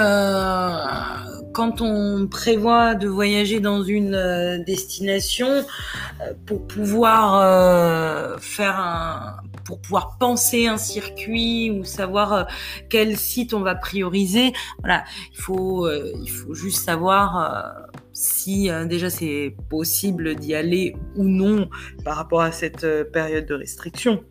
quand 1.53 1.81
on 1.81 2.27
prévoit 2.27 2.95
de 2.95 3.09
voyager 3.09 3.61
dans 3.61 3.83
une 3.83 4.15
euh, 4.15 4.59
destination, 4.65 5.49
euh, 5.49 6.33
pour 6.47 6.67
pouvoir 6.67 7.41
euh, 7.43 8.39
faire 8.39 8.79
un, 8.79 9.37
pour 9.65 9.81
pouvoir 9.81 10.17
penser 10.19 10.67
un 10.67 10.79
circuit 10.79 11.71
ou 11.71 11.85
savoir 11.85 12.49
quel 12.89 13.17
site 13.17 13.55
on 13.55 13.61
va 13.61 13.75
prioriser, 13.75 14.53
voilà, 14.81 15.05
il 15.33 15.41
faut, 15.41 15.89
il 15.91 16.29
faut 16.29 16.55
juste 16.55 16.85
savoir 16.85 17.89
si 18.13 18.69
déjà 18.87 19.09
c'est 19.09 19.55
possible 19.71 20.35
d'y 20.35 20.55
aller 20.55 20.97
ou 21.17 21.25
non 21.25 21.69
par 22.05 22.17
rapport 22.17 22.41
à 22.41 22.51
cette 22.51 22.87
période 23.13 23.47
de 23.47 23.55
restriction 23.55 24.25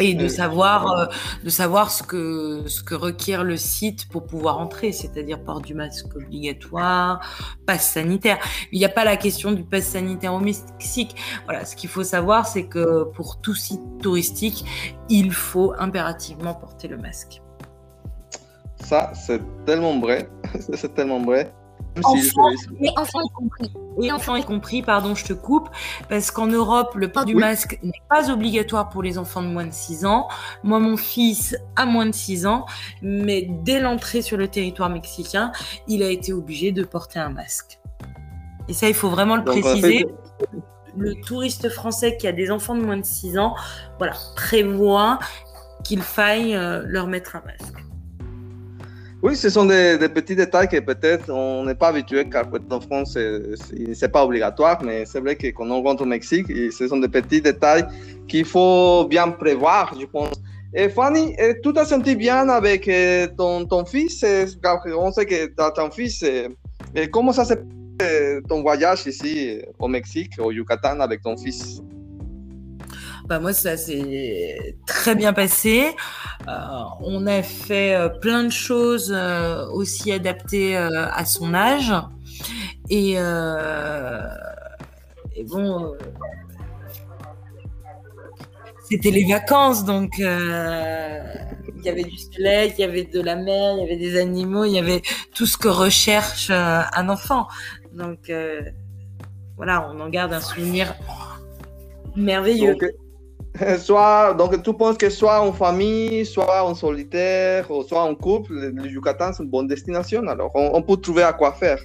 et 0.00 0.14
de 0.14 0.28
savoir 0.28 0.90
euh, 0.92 1.06
de 1.44 1.50
savoir 1.50 1.90
ce 1.90 2.02
que 2.02 2.64
ce 2.66 2.82
que 2.82 2.94
requiert 2.94 3.44
le 3.44 3.56
site 3.56 4.08
pour 4.08 4.26
pouvoir 4.26 4.58
entrer, 4.58 4.92
c'est-à-dire 4.92 5.42
port 5.42 5.60
du 5.60 5.74
masque 5.74 6.14
obligatoire, 6.14 7.20
passe 7.66 7.92
sanitaire. 7.92 8.38
Il 8.72 8.78
n'y 8.78 8.84
a 8.84 8.90
pas 8.90 9.04
la 9.04 9.16
question 9.16 9.52
du 9.52 9.64
passe 9.64 9.86
sanitaire 9.86 10.34
au 10.34 10.40
Mexique. 10.40 11.16
Voilà, 11.44 11.64
ce 11.64 11.76
qu'il 11.76 11.90
faut 11.90 12.04
savoir, 12.04 12.46
c'est 12.46 12.66
que 12.66 13.04
pour 13.04 13.40
tout 13.40 13.54
site 13.54 13.80
touristique, 14.02 14.64
il 15.08 15.32
faut 15.32 15.74
impérativement 15.78 16.54
porter 16.54 16.88
le 16.88 16.98
masque. 16.98 17.42
Ça, 18.80 19.12
c'est 19.14 19.40
tellement 19.66 19.98
vrai. 19.98 20.28
c'est 20.74 20.94
tellement 20.94 21.20
vrai. 21.20 21.52
Enfants, 22.04 22.50
mais 22.80 22.90
enfants 22.96 23.20
y 23.20 23.30
compris. 23.30 23.72
Et 24.00 24.12
enfants 24.12 24.36
y 24.36 24.44
compris, 24.44 24.82
pardon, 24.82 25.14
je 25.14 25.24
te 25.24 25.32
coupe, 25.32 25.68
parce 26.08 26.30
qu'en 26.30 26.46
Europe, 26.46 26.94
le 26.94 27.10
port 27.10 27.24
du 27.24 27.34
masque 27.34 27.78
n'est 27.82 27.92
pas 28.08 28.30
obligatoire 28.30 28.88
pour 28.88 29.02
les 29.02 29.18
enfants 29.18 29.42
de 29.42 29.48
moins 29.48 29.66
de 29.66 29.72
6 29.72 30.04
ans. 30.06 30.28
Moi, 30.62 30.78
mon 30.78 30.96
fils 30.96 31.56
a 31.76 31.84
moins 31.84 32.06
de 32.06 32.14
6 32.14 32.46
ans, 32.46 32.66
mais 33.02 33.48
dès 33.62 33.80
l'entrée 33.80 34.22
sur 34.22 34.36
le 34.36 34.48
territoire 34.48 34.90
mexicain, 34.90 35.52
il 35.88 36.02
a 36.02 36.10
été 36.10 36.32
obligé 36.32 36.70
de 36.70 36.84
porter 36.84 37.18
un 37.18 37.30
masque. 37.30 37.80
Et 38.68 38.72
ça, 38.72 38.88
il 38.88 38.94
faut 38.94 39.10
vraiment 39.10 39.36
le 39.36 39.44
préciser. 39.44 40.06
Le 40.96 41.14
touriste 41.22 41.68
français 41.68 42.16
qui 42.16 42.26
a 42.26 42.32
des 42.32 42.50
enfants 42.50 42.74
de 42.74 42.82
moins 42.82 42.96
de 42.96 43.04
6 43.04 43.38
ans, 43.38 43.54
voilà, 43.98 44.14
prévoit 44.36 45.18
qu'il 45.84 46.02
faille 46.02 46.54
euh, 46.54 46.82
leur 46.86 47.06
mettre 47.06 47.36
un 47.36 47.42
masque. 47.44 47.87
Oui, 49.20 49.34
ce 49.34 49.50
sont 49.50 49.64
des, 49.64 49.98
petits 50.14 50.36
détails 50.36 50.68
que 50.68 50.78
peut-être 50.78 51.28
on 51.28 51.64
n'est 51.64 51.74
pas 51.74 51.88
habitué 51.88 52.28
car 52.28 52.46
en 52.70 52.80
France, 52.80 53.14
ce 53.14 54.00
n'est 54.00 54.08
pas 54.08 54.24
obligatoire, 54.24 54.80
mais 54.84 55.04
c'est 55.06 55.18
vrai 55.18 55.34
que 55.34 55.48
quand 55.48 55.68
on 55.68 55.82
rentre 55.82 56.02
au 56.02 56.06
Mexique, 56.06 56.46
ce 56.48 56.86
sont 56.86 56.98
des 56.98 57.08
petits 57.08 57.42
détails 57.42 57.84
qu'il 58.28 58.44
faut 58.44 59.06
bien 59.06 59.28
prévoir, 59.30 59.92
je 59.98 60.06
pense. 60.06 60.40
Et 60.72 60.88
Fanny, 60.88 61.34
tu 61.64 61.72
t'as 61.72 61.84
senti 61.84 62.14
bien 62.14 62.48
avec 62.48 62.86
euh, 62.86 63.26
ton, 63.36 63.64
ton 63.64 63.84
fils? 63.84 64.24
On 64.96 65.10
sait 65.10 65.26
que 65.26 65.46
tu 65.46 65.54
as 65.58 65.70
ton 65.72 65.90
fils. 65.90 66.24
Comment 67.10 67.32
ça 67.32 67.44
s'est 67.44 67.56
passé 67.56 68.40
ton 68.48 68.62
voyage 68.62 69.04
ici 69.06 69.60
au 69.80 69.88
Mexique, 69.88 70.34
au 70.38 70.52
Yucatan, 70.52 71.00
avec 71.00 71.22
ton 71.22 71.36
fils? 71.36 71.82
Bah 73.28 73.40
moi 73.40 73.52
ça 73.52 73.76
s'est 73.76 74.76
très 74.86 75.14
bien 75.14 75.32
passé. 75.32 75.94
Euh, 76.48 76.84
on 77.00 77.26
a 77.26 77.42
fait 77.42 77.94
euh, 77.94 78.08
plein 78.08 78.44
de 78.44 78.50
choses 78.50 79.12
euh, 79.14 79.66
aussi 79.68 80.12
adaptées 80.12 80.76
à 80.76 81.24
son 81.24 81.52
âge. 81.52 81.92
Et, 82.88 83.12
et 83.12 83.18
bon, 85.44 85.94
c'était 88.88 89.10
les 89.10 89.26
vacances, 89.26 89.84
donc 89.84 90.14
il 90.18 90.24
y 91.84 91.88
avait 91.88 92.04
du 92.04 92.16
soleil, 92.16 92.72
il 92.78 92.80
y 92.80 92.84
avait 92.84 93.04
de 93.04 93.20
la 93.20 93.36
mer, 93.36 93.74
il 93.76 93.80
y 93.80 93.84
avait 93.84 93.98
des 93.98 94.18
animaux, 94.18 94.64
il 94.64 94.72
y 94.72 94.78
avait 94.78 95.02
tout 95.34 95.44
ce 95.44 95.58
que 95.58 95.68
recherche 95.68 96.50
un 96.50 97.08
enfant. 97.10 97.46
Donc 97.92 98.32
voilà, 99.56 99.90
on 99.90 100.00
en 100.00 100.08
garde 100.08 100.32
un 100.32 100.40
souvenir 100.40 100.94
merveilleux. 102.16 102.78
soit, 103.78 104.34
donc 104.34 104.62
tu 104.62 104.72
penses 104.72 104.96
que 104.96 105.10
soit 105.10 105.40
en 105.40 105.52
famille, 105.52 106.24
soit 106.26 106.64
en 106.64 106.74
solitaire, 106.74 107.66
soit 107.86 108.02
en 108.02 108.14
couple, 108.14 108.52
le 108.52 108.86
Yucatan 108.86 109.32
c'est 109.32 109.42
une 109.42 109.50
bonne 109.50 109.66
destination. 109.66 110.26
Alors, 110.28 110.50
on, 110.54 110.82
peut 110.82 110.96
trouver 110.96 111.22
à 111.22 111.32
quoi 111.32 111.52
faire. 111.52 111.80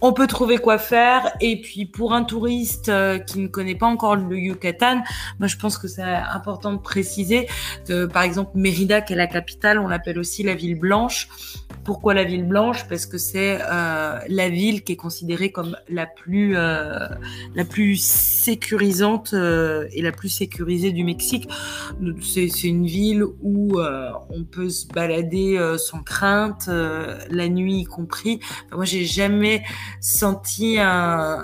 On 0.00 0.12
peut 0.12 0.26
trouver 0.26 0.58
quoi 0.58 0.78
faire. 0.78 1.32
Et 1.40 1.60
puis, 1.60 1.86
pour 1.86 2.12
un 2.12 2.22
touriste 2.22 2.88
euh, 2.88 3.18
qui 3.18 3.40
ne 3.40 3.48
connaît 3.48 3.74
pas 3.74 3.86
encore 3.86 4.16
le 4.16 4.36
Yucatan, 4.36 5.02
moi, 5.38 5.48
je 5.48 5.56
pense 5.56 5.76
que 5.76 5.88
c'est 5.88 6.02
important 6.02 6.72
de 6.72 6.78
préciser 6.78 7.48
par 8.12 8.22
exemple, 8.22 8.52
Mérida, 8.54 9.00
qui 9.00 9.14
est 9.14 9.16
la 9.16 9.26
capitale, 9.26 9.78
on 9.78 9.88
l'appelle 9.88 10.18
aussi 10.18 10.42
la 10.42 10.54
ville 10.54 10.78
blanche. 10.78 11.28
Pourquoi 11.88 12.12
la 12.12 12.24
ville 12.24 12.46
blanche? 12.46 12.86
Parce 12.86 13.06
que 13.06 13.16
c'est 13.16 13.60
euh, 13.62 14.18
la 14.28 14.50
ville 14.50 14.84
qui 14.84 14.92
est 14.92 14.96
considérée 14.96 15.52
comme 15.52 15.74
la 15.88 16.04
plus 16.04 16.54
euh, 16.54 17.08
la 17.54 17.64
plus 17.64 17.96
sécurisante 17.96 19.30
euh, 19.32 19.88
et 19.92 20.02
la 20.02 20.12
plus 20.12 20.28
sécurisée 20.28 20.92
du 20.92 21.02
Mexique. 21.02 21.48
C'est 22.20 22.64
une 22.64 22.84
ville 22.84 23.24
où 23.24 23.80
on 23.80 24.44
peut 24.44 24.68
se 24.68 24.86
balader 24.86 25.58
sans 25.78 26.02
crainte, 26.02 26.68
la 26.68 27.48
nuit 27.48 27.80
y 27.80 27.84
compris. 27.84 28.40
Enfin, 28.66 28.76
moi, 28.76 28.84
j'ai 28.84 29.06
jamais 29.06 29.64
senti 30.02 30.76
un, 30.78 31.42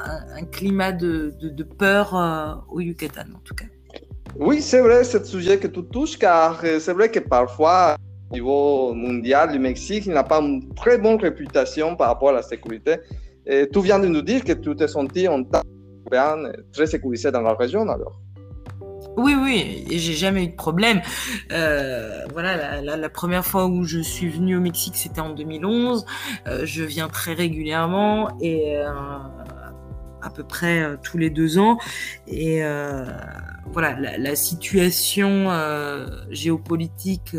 climat 0.52 0.92
de, 0.92 1.32
peur 1.78 2.66
au 2.70 2.80
Yucatan, 2.80 3.32
en 3.34 3.40
tout 3.42 3.54
cas. 3.54 3.64
Oui, 4.36 4.60
c'est 4.60 4.80
vrai, 4.80 5.04
c'est 5.04 5.24
sujet 5.24 5.58
que 5.58 5.68
tu 5.68 5.82
touches, 5.84 6.18
car 6.18 6.60
c'est 6.60 6.92
vrai 6.92 7.10
que 7.10 7.20
parfois 7.20 7.96
niveau 8.34 8.94
mondial, 8.94 9.52
le 9.52 9.58
Mexique 9.58 10.06
n'a 10.06 10.24
pas 10.24 10.40
une 10.40 10.74
très 10.74 10.98
bonne 10.98 11.18
réputation 11.20 11.96
par 11.96 12.08
rapport 12.08 12.30
à 12.30 12.32
la 12.32 12.42
sécurité. 12.42 12.96
Et 13.46 13.68
tu 13.72 13.80
viens 13.80 13.98
de 13.98 14.08
nous 14.08 14.22
dire 14.22 14.44
que 14.44 14.52
tu 14.52 14.74
t'es 14.74 14.88
senti 14.88 15.28
en 15.28 15.42
tant 15.44 15.62
très 16.72 16.86
sécurisé 16.86 17.30
dans 17.30 17.40
la 17.40 17.54
région 17.54 17.88
alors. 17.88 18.20
Oui, 19.16 19.34
oui, 19.40 19.84
j'ai 19.90 20.12
jamais 20.12 20.44
eu 20.44 20.48
de 20.48 20.56
problème. 20.56 21.00
Euh, 21.52 22.24
voilà, 22.32 22.80
la, 22.82 23.08
première 23.08 23.44
fois 23.44 23.66
où 23.66 23.84
je 23.84 24.00
suis 24.00 24.28
venue 24.28 24.56
au 24.56 24.60
Mexique, 24.60 24.96
c'était 24.96 25.20
en 25.20 25.30
2011. 25.30 26.04
Euh, 26.48 26.62
je 26.64 26.82
viens 26.82 27.08
très 27.08 27.34
régulièrement 27.34 28.36
et 28.40 28.76
euh, 28.76 28.88
à 30.20 30.30
peu 30.34 30.42
près 30.42 30.98
tous 31.02 31.16
les 31.16 31.30
deux 31.30 31.58
ans. 31.58 31.78
Et 32.26 32.62
voilà, 33.72 33.96
la, 34.18 34.36
situation 34.36 35.50
géopolitique 36.30 37.36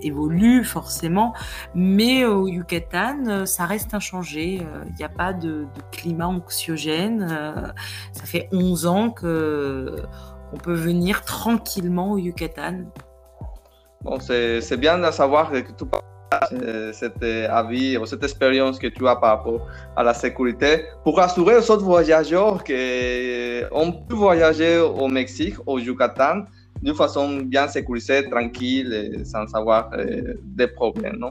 évolue 0.00 0.64
forcément, 0.64 1.34
mais 1.74 2.24
au 2.24 2.48
Yucatan, 2.48 3.46
ça 3.46 3.66
reste 3.66 3.94
inchangé. 3.94 4.60
Il 4.88 4.94
n'y 4.96 5.04
a 5.04 5.08
pas 5.08 5.32
de, 5.32 5.66
climat 5.92 6.26
anxiogène. 6.26 7.28
ça 8.12 8.24
fait 8.24 8.48
11 8.52 8.86
ans 8.86 9.10
que 9.10 9.96
on 10.52 10.56
peut 10.56 10.74
venir 10.74 11.24
tranquillement 11.24 12.12
au 12.12 12.18
Yucatan. 12.18 12.84
Bon, 14.02 14.18
c'est 14.20 14.76
bien 14.76 14.98
de 14.98 15.10
savoir 15.10 15.50
que 15.50 15.84
parles 15.86 16.02
cet 16.92 17.22
avis 17.22 17.96
ou 17.98 18.06
cette 18.06 18.22
expérience 18.22 18.78
que 18.78 18.86
tu 18.88 19.06
as 19.08 19.16
par 19.16 19.38
rapport 19.38 19.66
à 19.96 20.02
la 20.02 20.14
sécurité 20.14 20.84
pour 21.02 21.16
rassurer 21.16 21.54
les 21.60 21.70
autres 21.70 21.84
voyageurs 21.84 22.62
qu'on 22.64 23.92
peut 24.08 24.16
voyager 24.16 24.78
au 24.78 25.08
Mexique, 25.08 25.56
au 25.66 25.78
Yucatan, 25.78 26.44
d'une 26.82 26.94
façon 26.94 27.38
bien 27.38 27.66
sécurisée, 27.66 28.28
tranquille, 28.28 29.22
sans 29.24 29.46
avoir 29.54 29.90
euh, 29.94 30.34
des 30.42 30.66
problèmes. 30.66 31.16
Non? 31.16 31.30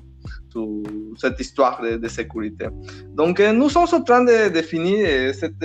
Cette 1.17 1.39
histoire 1.39 1.81
de, 1.81 2.07
sécurité. 2.07 2.67
Donc, 3.13 3.39
euh, 3.39 3.51
nous 3.53 3.69
sommes 3.69 3.87
en 3.91 4.01
train 4.01 4.23
de, 4.23 4.49
de 4.49 4.61
finir 4.61 5.05
euh, 5.07 5.33
cette 5.33 5.63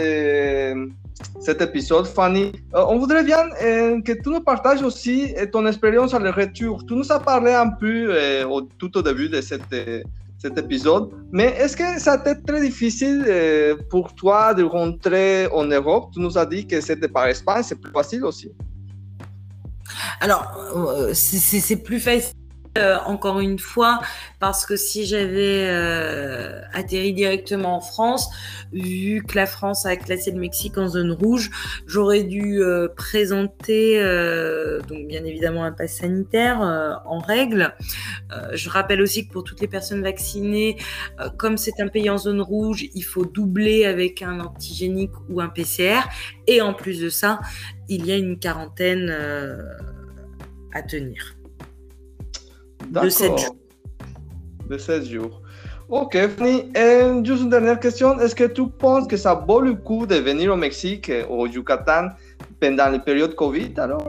cet 1.40 1.62
épisode, 1.62 2.06
Fanny. 2.06 2.52
Euh, 2.74 2.84
on 2.88 2.98
voudrait 2.98 3.24
bien 3.24 3.44
euh, 3.62 4.00
que 4.02 4.12
tu 4.12 4.28
nous 4.28 4.40
partages 4.40 4.82
aussi 4.82 5.34
euh, 5.36 5.46
ton 5.46 5.66
expérience 5.66 6.14
à 6.14 6.18
le 6.18 6.30
retour. 6.30 6.84
Tu 6.86 6.94
nous 6.94 7.10
as 7.10 7.20
parlé 7.20 7.52
un 7.52 7.70
peu 7.70 8.44
au, 8.44 8.62
tout 8.62 8.96
au 8.96 9.02
début 9.02 9.28
de 9.28 9.40
cet 9.40 9.72
épisode, 10.56 11.10
mais 11.32 11.54
est-ce 11.58 11.76
que 11.76 12.00
ça 12.00 12.12
a 12.12 12.16
été 12.30 12.40
très 12.42 12.60
difficile 12.60 13.26
pour 13.90 14.14
toi 14.14 14.54
de 14.54 14.62
rentrer 14.62 15.48
en 15.52 15.64
Europe? 15.64 16.10
Tu 16.12 16.20
nous 16.20 16.36
as 16.38 16.46
dit 16.46 16.66
que 16.66 16.80
c'était 16.80 17.08
par 17.08 17.26
Espagne, 17.26 17.62
c'est 17.64 17.80
plus 17.80 17.92
facile 17.92 18.24
aussi. 18.24 18.50
Alors, 20.20 20.56
c'est 21.14 21.82
plus 21.82 22.00
facile 22.00 22.37
euh, 22.78 22.98
encore 23.06 23.40
une 23.40 23.58
fois, 23.58 24.00
parce 24.40 24.64
que 24.64 24.76
si 24.76 25.04
j'avais 25.04 25.66
euh, 25.68 26.60
atterri 26.72 27.12
directement 27.12 27.76
en 27.76 27.80
France, 27.80 28.28
vu 28.72 29.24
que 29.26 29.34
la 29.34 29.46
France 29.46 29.86
a 29.86 29.96
classé 29.96 30.30
le 30.30 30.38
Mexique 30.38 30.78
en 30.78 30.88
zone 30.88 31.12
rouge, 31.12 31.50
j'aurais 31.86 32.22
dû 32.22 32.62
euh, 32.62 32.88
présenter 32.88 33.98
donc 34.88 35.06
bien 35.08 35.24
évidemment 35.24 35.64
un 35.64 35.72
pass 35.72 35.96
sanitaire 35.98 36.60
en 36.60 37.18
règle. 37.18 37.74
je 38.52 38.68
rappelle 38.68 39.00
aussi 39.00 39.26
que 39.26 39.32
pour 39.32 39.44
toutes 39.44 39.60
les 39.60 39.68
personnes 39.68 40.02
vaccinées, 40.02 40.76
comme 41.36 41.56
c'est 41.56 41.80
un 41.80 41.88
pays 41.88 42.10
en 42.10 42.18
zone 42.18 42.40
rouge, 42.40 42.86
il 42.94 43.02
faut 43.02 43.24
doubler 43.24 43.84
avec 43.84 44.22
un 44.22 44.40
antigénique 44.40 45.12
ou 45.28 45.40
un 45.40 45.48
PCR. 45.48 46.00
Et 46.46 46.60
en 46.60 46.74
plus 46.74 47.00
de 47.00 47.08
ça, 47.08 47.40
il 47.88 48.06
y 48.06 48.12
a 48.12 48.16
une 48.16 48.38
quarantaine 48.38 49.10
à 50.72 50.82
tenir 50.82 51.37
de 52.90 53.08
7 53.08 53.38
jours. 53.38 53.56
De 54.68 54.78
7 54.78 55.04
jours. 55.04 55.42
Ok, 55.88 56.18
Fanny. 56.36 56.70
Et 56.74 57.24
juste 57.24 57.42
une 57.42 57.50
dernière 57.50 57.80
question. 57.80 58.18
Est-ce 58.20 58.34
que 58.34 58.44
tu 58.44 58.66
penses 58.68 59.06
que 59.06 59.16
ça 59.16 59.34
vaut 59.34 59.60
le 59.60 59.74
coup 59.74 60.06
de 60.06 60.16
venir 60.16 60.52
au 60.52 60.56
Mexique, 60.56 61.10
au 61.30 61.46
Yucatan, 61.46 62.08
pendant 62.60 62.90
la 62.90 62.98
période 62.98 63.34
Covid 63.34 63.72
alors? 63.78 64.08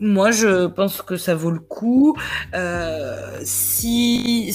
Moi, 0.00 0.32
je 0.32 0.66
pense 0.66 1.00
que 1.00 1.16
ça 1.16 1.36
vaut 1.36 1.52
le 1.52 1.60
coup. 1.60 2.16
Euh, 2.54 3.38
si, 3.44 4.52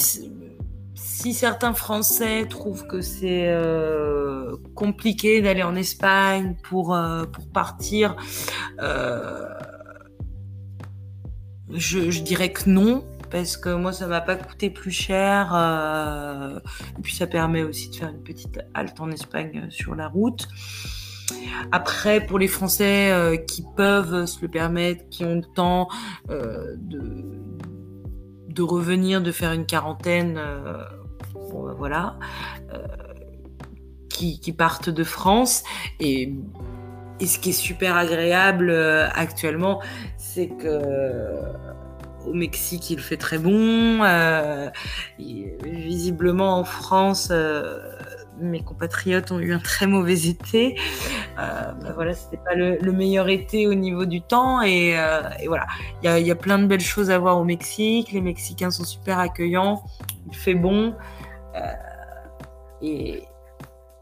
si 0.94 1.32
certains 1.32 1.72
Français 1.72 2.44
trouvent 2.50 2.86
que 2.86 3.00
c'est 3.00 3.48
euh, 3.48 4.56
compliqué 4.74 5.40
d'aller 5.40 5.62
en 5.62 5.74
Espagne 5.74 6.54
pour, 6.68 6.94
euh, 6.94 7.24
pour 7.24 7.48
partir, 7.48 8.14
je, 11.74 12.20
dirais 12.22 12.50
que 12.52 12.68
non, 12.68 13.04
parce 13.30 13.56
que 13.56 13.70
moi, 13.70 13.92
ça 13.92 14.06
m'a 14.06 14.20
pas 14.20 14.36
coûté 14.36 14.70
plus 14.70 14.90
cher. 14.90 15.52
Euh, 15.54 16.58
et 16.98 17.02
puis, 17.02 17.14
ça 17.14 17.26
permet 17.26 17.62
aussi 17.62 17.90
de 17.90 17.96
faire 17.96 18.08
une 18.08 18.22
petite 18.22 18.60
halte 18.74 19.00
en 19.00 19.10
Espagne 19.10 19.64
euh, 19.64 19.70
sur 19.70 19.94
la 19.94 20.08
route. 20.08 20.48
Après, 21.72 22.24
pour 22.24 22.38
les 22.38 22.48
Français 22.48 23.10
euh, 23.10 23.36
qui 23.36 23.62
peuvent 23.76 24.24
se 24.24 24.40
le 24.40 24.48
permettre, 24.48 25.06
qui 25.10 25.24
ont 25.24 25.34
le 25.36 25.42
temps 25.42 25.88
de, 26.28 27.42
revenir, 28.62 29.20
de 29.20 29.30
faire 29.30 29.52
une 29.52 29.66
quarantaine, 29.66 30.40
ben 31.34 31.74
voilà, 31.76 32.18
qui, 34.08 34.52
partent 34.52 34.88
de 34.88 35.04
France. 35.04 35.64
Et, 36.00 36.32
ce 37.20 37.38
qui 37.38 37.50
est 37.50 37.52
super 37.52 37.96
agréable 37.96 38.70
actuellement, 39.14 39.82
c'est 40.16 40.48
que 40.48 40.80
au 42.28 42.34
Mexique, 42.34 42.90
il 42.90 43.00
fait 43.00 43.16
très 43.16 43.38
bon. 43.38 44.02
Euh, 44.04 44.68
visiblement, 45.18 46.58
en 46.58 46.64
France, 46.64 47.28
euh, 47.30 47.78
mes 48.40 48.62
compatriotes 48.62 49.32
ont 49.32 49.38
eu 49.38 49.52
un 49.52 49.58
très 49.58 49.86
mauvais 49.86 50.26
été. 50.26 50.78
Euh, 51.38 51.72
bah 51.82 51.92
voilà, 51.94 52.14
c'était 52.14 52.36
pas 52.36 52.54
le, 52.54 52.92
meilleur 52.92 53.28
été 53.28 53.66
au 53.66 53.74
niveau 53.74 54.04
du 54.04 54.20
temps. 54.20 54.62
Et, 54.62 54.94
voilà, 55.46 55.66
il 56.02 56.26
y 56.26 56.30
a, 56.30 56.36
plein 56.36 56.58
de 56.58 56.66
belles 56.66 56.80
choses 56.80 57.10
à 57.10 57.18
voir 57.18 57.38
au 57.38 57.44
Mexique. 57.44 58.12
Les 58.12 58.20
Mexicains 58.20 58.70
sont 58.70 58.84
super 58.84 59.18
accueillants. 59.18 59.82
Il 60.28 60.36
fait 60.36 60.54
bon. 60.54 60.94
et 62.82 63.22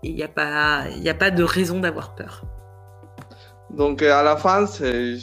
il 0.02 0.14
n'y 0.14 0.22
a, 0.22 0.28
pas, 0.28 0.84
a 0.84 1.14
pas 1.14 1.30
de 1.30 1.42
raison 1.42 1.80
d'avoir 1.80 2.14
peur. 2.14 2.42
Donc 3.70 4.02
à 4.02 4.22
la 4.22 4.36
fin, 4.36 4.66
c'est 4.66 5.16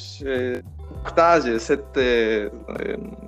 partage 1.04 1.58
cet 1.58 1.98
euh, 1.98 2.50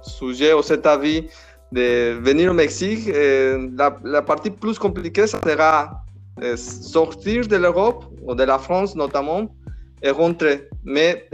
sujet 0.02 0.54
ou 0.54 0.62
cet 0.62 0.86
avis 0.86 1.28
de 1.72 2.14
venir 2.22 2.52
au 2.52 2.54
Mexique, 2.54 3.08
euh, 3.10 3.70
la, 4.04 4.22
partie 4.22 4.50
plus 4.50 4.78
compliquée, 4.80 5.28
ça 5.28 5.42
sera 5.42 6.04
euh, 6.42 6.56
sortir 6.56 7.48
de 7.48 7.58
l'Europe, 7.58 8.06
ou 8.24 8.34
de 8.34 8.44
la 8.44 8.60
France 8.60 8.96
notamment, 8.96 9.54
et 10.02 10.12
rentrer. 10.12 10.70
Mais 10.84 11.28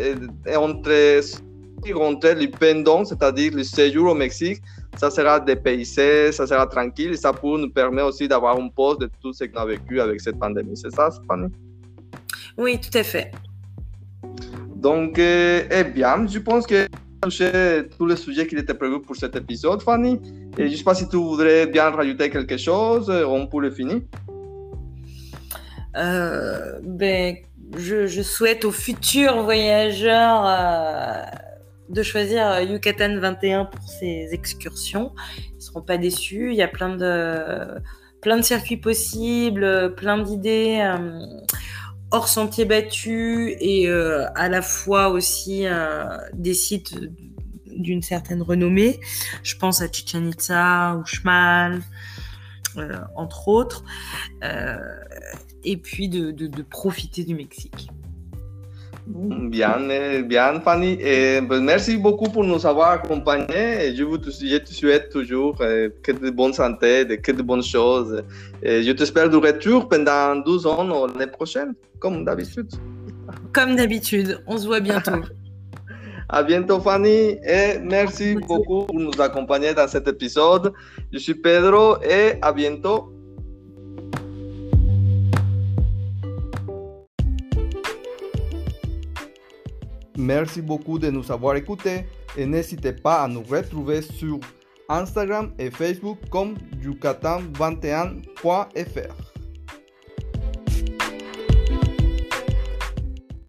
entre 0.55 1.21
rentrer 1.93 2.35
le 2.35 2.47
pendant, 2.49 3.03
c'est-à-dire 3.05 3.51
le 3.55 3.63
séjour 3.63 4.11
au 4.11 4.15
Mexique, 4.15 4.61
ça 4.97 5.09
sera 5.09 5.39
dépaysé, 5.39 6.31
ça 6.31 6.45
sera 6.47 6.65
tranquille, 6.67 7.11
et 7.11 7.17
ça 7.17 7.33
peut 7.33 7.57
nous 7.57 7.69
permettre 7.69 8.07
aussi 8.07 8.27
d'avoir 8.27 8.57
un 8.57 8.69
poste 8.69 9.01
de 9.01 9.09
tout 9.21 9.33
ce 9.33 9.45
qu'on 9.45 9.61
a 9.61 9.65
vécu 9.65 9.99
avec 9.99 10.21
cette 10.21 10.39
pandémie. 10.39 10.77
C'est 10.77 10.91
ça, 10.91 11.09
Fanny 11.27 11.47
Oui, 12.57 12.79
tout 12.79 12.97
à 12.97 13.03
fait. 13.03 13.31
Donc, 14.81 15.19
euh, 15.19 15.63
eh 15.69 15.83
bien, 15.83 16.25
je 16.25 16.39
pense 16.39 16.65
que 16.65 16.87
touché 17.21 17.83
tous 17.99 18.07
les 18.07 18.15
sujets 18.15 18.47
qui 18.47 18.55
étaient 18.55 18.73
prévus 18.73 18.99
pour 18.99 19.15
cet 19.15 19.35
épisode, 19.35 19.83
Fanny. 19.83 20.19
Et 20.57 20.65
je 20.65 20.71
ne 20.71 20.75
sais 20.75 20.83
pas 20.83 20.95
si 20.95 21.07
tu 21.07 21.17
voudrais 21.17 21.67
bien 21.67 21.91
rajouter 21.91 22.31
quelque 22.31 22.57
chose, 22.57 23.07
euh, 23.11 23.23
on 23.25 23.47
le 23.59 23.69
finir. 23.69 24.01
Euh, 25.97 26.79
ben, 26.81 27.35
je, 27.77 28.21
souhaite 28.23 28.65
aux 28.65 28.71
futurs 28.71 29.43
voyageurs 29.43 30.47
de 31.89 32.01
choisir 32.01 32.61
Yucatan 32.61 33.19
21 33.19 33.65
pour 33.65 33.87
ses 33.87 34.29
excursions. 34.31 35.11
Ils 35.51 35.57
ne 35.57 35.61
seront 35.61 35.81
pas 35.83 35.99
déçus. 35.99 36.49
Il 36.53 36.55
y 36.55 36.63
a 36.63 36.67
plein 36.67 36.95
de, 36.95 37.79
plein 38.19 38.37
de 38.37 38.41
circuits 38.41 38.77
possibles, 38.77 39.93
plein 39.93 40.17
d'idées 40.23 40.81
hors 42.11 42.27
sentier 42.27 42.65
battu 42.65 43.55
et 43.59 43.87
euh, 43.87 44.27
à 44.35 44.49
la 44.49 44.61
fois 44.61 45.09
aussi 45.09 45.65
euh, 45.65 46.17
des 46.33 46.53
sites 46.53 46.95
d'une 47.65 48.01
certaine 48.01 48.41
renommée. 48.41 48.99
Je 49.43 49.55
pense 49.55 49.81
à 49.81 49.91
Chichen 49.91 50.27
Itza 50.27 50.97
ou 50.97 51.03
euh, 52.77 52.99
entre 53.15 53.47
autres. 53.47 53.83
et 55.63 55.77
puis 55.77 56.09
de, 56.09 56.61
profiter 56.63 57.23
du 57.23 57.35
Mexique. 57.35 57.89
Bien, 59.07 59.79
bien, 60.23 60.59
Fanny. 60.61 60.97
Et, 61.01 61.41
ben, 61.41 61.61
merci 61.63 61.97
beaucoup 61.97 62.29
pour 62.29 62.43
nous 62.43 62.65
avoir 62.65 62.91
accompagnés. 62.91 63.95
Je, 63.95 64.03
vous, 64.03 64.17
je 64.17 64.57
te 64.57 64.71
souhaite 64.71 65.09
toujours 65.09 65.57
que 65.57 66.11
de 66.11 66.29
bonne 66.29 66.53
santé, 66.53 67.05
que 67.21 67.31
de 67.31 67.41
bonnes 67.41 67.63
choses. 67.63 68.23
Et 68.61 68.83
je 68.83 68.91
t'espère 68.91 69.29
de 69.29 69.37
retour 69.37 69.89
pendant 69.89 70.35
12 70.35 70.65
ans 70.67 71.07
l'année 71.07 71.31
prochaine 71.31 71.73
comme 71.99 72.25
d'habitude. 72.25 72.69
Comme 73.53 73.75
d'habitude, 73.75 74.43
on 74.47 74.57
se 74.57 74.65
voit 74.67 74.79
bientôt. 74.79 75.11
à 76.31 76.43
bientôt 76.43 76.79
Fanny 76.79 77.37
et 77.43 77.77
merci 77.83 78.35
beaucoup 78.35 78.85
pour 78.85 78.99
nous 78.99 79.19
accompagner 79.19 79.73
dans 79.73 79.87
cet 79.87 80.07
épisode. 80.07 80.73
Je 81.11 81.19
suis 81.19 81.35
Pedro 81.35 82.01
et 82.01 82.39
à 82.41 82.53
bientôt. 82.53 83.13
Merci 90.21 90.61
beaucoup 90.61 90.99
de 90.99 91.09
nous 91.09 91.31
avoir 91.31 91.55
écoutés 91.55 92.05
et 92.37 92.45
n'hésitez 92.45 92.93
pas 92.93 93.23
à 93.23 93.27
nous 93.27 93.41
retrouver 93.41 94.03
sur 94.03 94.39
Instagram 94.87 95.51
et 95.57 95.71
Facebook 95.71 96.19
comme 96.29 96.53
yucatan21.fr. 96.79 99.30